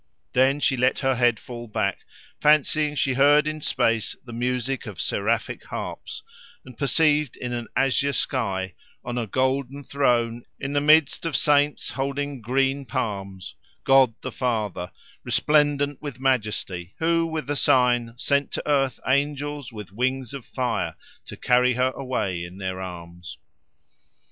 [0.33, 1.99] Then she let her head fall back,
[2.39, 6.23] fancying she heard in space the music of seraphic harps,
[6.65, 8.73] and perceived in an azure sky,
[9.05, 13.53] on a golden throne in the midst of saints holding green palms,
[13.83, 14.91] God the Father,
[15.23, 20.95] resplendent with majesty, who with a sign sent to earth angels with wings of fire
[21.25, 23.37] to carry her away in their arms.